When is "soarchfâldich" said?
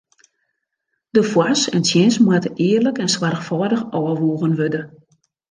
3.15-3.87